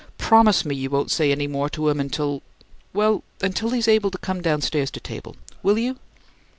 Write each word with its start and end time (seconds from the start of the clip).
Promise 0.17 0.65
me 0.65 0.73
you 0.75 0.89
won't 0.89 1.11
say 1.11 1.31
any 1.31 1.45
more 1.45 1.69
to 1.69 1.89
him 1.89 1.99
until 1.99 2.41
well, 2.91 3.21
until 3.39 3.69
he's 3.69 3.87
able 3.87 4.09
to 4.09 4.17
come 4.17 4.41
downstairs 4.41 4.89
to 4.89 4.99
table. 4.99 5.35
Will 5.61 5.77
you?" 5.77 5.99